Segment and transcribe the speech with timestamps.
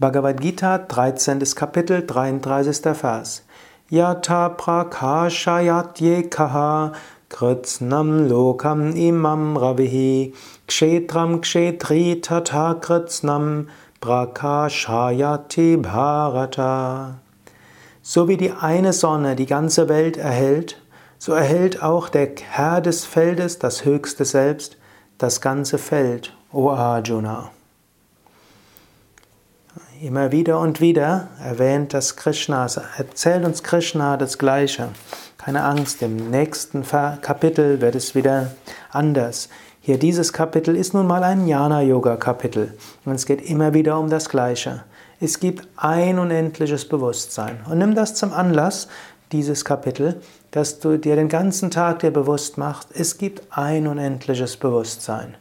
[0.00, 1.40] Bhagavad Gita, 13.
[1.54, 2.94] Kapitel, 33.
[2.94, 3.42] Vers.
[3.90, 5.98] Yata prakashayat
[7.28, 10.34] kritsnam lokam imam ravihi
[10.66, 13.66] kshetram kshetri tata kritsnam
[14.00, 17.18] prakashayati bharata.
[18.00, 20.80] So wie die eine Sonne die ganze Welt erhält,
[21.18, 24.78] so erhält auch der Herr des Feldes, das höchste Selbst,
[25.18, 27.50] das ganze Feld, O Arjuna.
[30.02, 32.66] Immer wieder und wieder erwähnt das Krishna,
[32.96, 34.88] erzählt uns Krishna das Gleiche.
[35.36, 38.52] Keine Angst, im nächsten Kapitel wird es wieder
[38.92, 39.50] anders.
[39.82, 44.30] Hier dieses Kapitel ist nun mal ein Jnana-Yoga-Kapitel und es geht immer wieder um das
[44.30, 44.84] Gleiche.
[45.20, 47.60] Es gibt ein unendliches Bewusstsein.
[47.68, 48.88] Und nimm das zum Anlass,
[49.32, 54.56] dieses Kapitel, dass du dir den ganzen Tag dir bewusst machst, es gibt ein unendliches
[54.56, 55.34] Bewusstsein.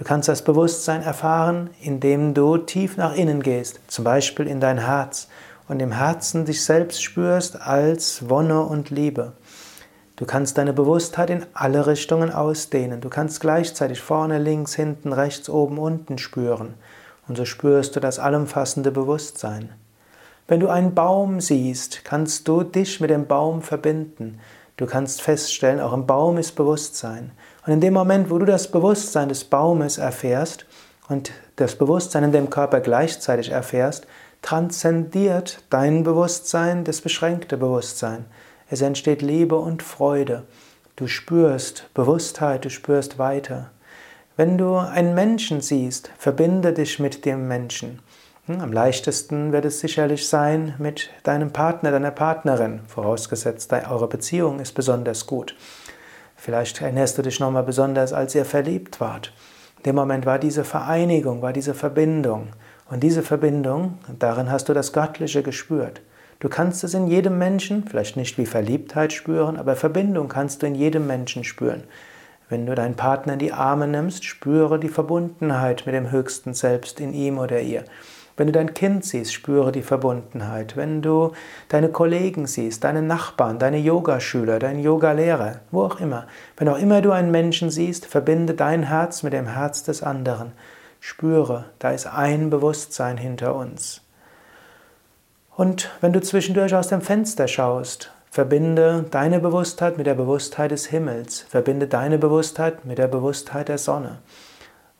[0.00, 4.78] Du kannst das Bewusstsein erfahren, indem du tief nach innen gehst, zum Beispiel in dein
[4.78, 5.28] Herz
[5.68, 9.32] und im Herzen dich selbst spürst als Wonne und Liebe.
[10.16, 13.02] Du kannst deine Bewusstheit in alle Richtungen ausdehnen.
[13.02, 16.72] Du kannst gleichzeitig vorne, links, hinten, rechts, oben, unten spüren.
[17.28, 19.68] Und so spürst du das allumfassende Bewusstsein.
[20.48, 24.40] Wenn du einen Baum siehst, kannst du dich mit dem Baum verbinden.
[24.80, 27.32] Du kannst feststellen, auch im Baum ist Bewusstsein.
[27.66, 30.64] Und in dem Moment, wo du das Bewusstsein des Baumes erfährst
[31.10, 34.06] und das Bewusstsein in dem Körper gleichzeitig erfährst,
[34.40, 38.24] transzendiert dein Bewusstsein das beschränkte Bewusstsein.
[38.70, 40.44] Es entsteht Liebe und Freude.
[40.96, 43.72] Du spürst Bewusstheit, du spürst weiter.
[44.38, 47.98] Wenn du einen Menschen siehst, verbinde dich mit dem Menschen.
[48.58, 54.72] Am leichtesten wird es sicherlich sein mit deinem Partner, deiner Partnerin, vorausgesetzt, eure Beziehung ist
[54.72, 55.54] besonders gut.
[56.34, 59.32] Vielleicht erinnerst du dich nochmal besonders, als ihr verliebt wart.
[59.76, 62.48] In dem Moment war diese Vereinigung, war diese Verbindung.
[62.88, 66.00] Und diese Verbindung, darin hast du das Göttliche gespürt.
[66.40, 70.66] Du kannst es in jedem Menschen, vielleicht nicht wie Verliebtheit spüren, aber Verbindung kannst du
[70.66, 71.84] in jedem Menschen spüren.
[72.48, 76.98] Wenn du deinen Partner in die Arme nimmst, spüre die Verbundenheit mit dem höchsten Selbst
[76.98, 77.84] in ihm oder ihr.
[78.40, 80.74] Wenn du dein Kind siehst, spüre die Verbundenheit.
[80.74, 81.32] Wenn du
[81.68, 87.02] deine Kollegen siehst, deine Nachbarn, deine Yogaschüler, deinen Yogalehrer, wo auch immer, wenn auch immer
[87.02, 90.52] du einen Menschen siehst, verbinde dein Herz mit dem Herz des anderen.
[91.00, 94.00] Spüre, da ist ein Bewusstsein hinter uns.
[95.54, 100.86] Und wenn du zwischendurch aus dem Fenster schaust, Verbinde deine Bewusstheit mit der Bewusstheit des
[100.86, 101.40] Himmels.
[101.40, 104.16] Verbinde deine Bewusstheit mit der Bewusstheit der Sonne.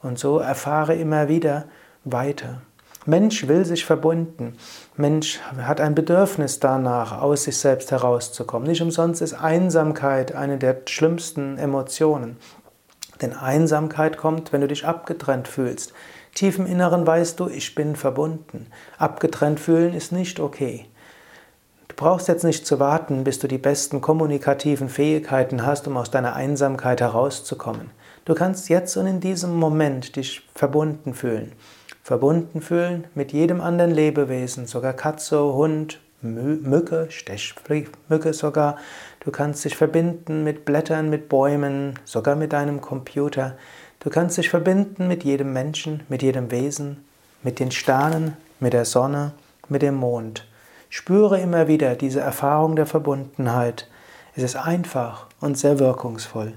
[0.03, 1.65] Und so erfahre immer wieder
[2.05, 2.61] weiter.
[3.11, 4.57] Mensch will sich verbunden.
[4.97, 8.69] Mensch hat ein Bedürfnis danach, aus sich selbst herauszukommen.
[8.69, 12.39] Nicht umsonst ist Einsamkeit eine der schlimmsten Emotionen.
[13.21, 15.93] Denn Einsamkeit kommt, wenn du dich abgetrennt fühlst.
[16.35, 18.69] Tief im Inneren weißt du, ich bin verbunden.
[18.97, 20.87] Abgetrennt fühlen ist nicht okay
[22.01, 26.35] brauchst jetzt nicht zu warten, bis du die besten kommunikativen Fähigkeiten hast, um aus deiner
[26.35, 27.91] Einsamkeit herauszukommen.
[28.25, 31.53] Du kannst jetzt und in diesem Moment dich verbunden fühlen.
[32.03, 38.77] Verbunden fühlen mit jedem anderen Lebewesen, sogar Katze, Hund, Mücke, Stechmücke sogar.
[39.21, 43.57] Du kannst dich verbinden mit Blättern, mit Bäumen, sogar mit deinem Computer.
[44.01, 47.05] Du kannst dich verbinden mit jedem Menschen, mit jedem Wesen,
[47.43, 49.33] mit den Sternen, mit der Sonne,
[49.69, 50.47] mit dem Mond.
[50.89, 53.89] Spüre immer wieder diese Erfahrung der Verbundenheit.
[54.35, 56.49] Es ist einfach und sehr wirkungsvoll.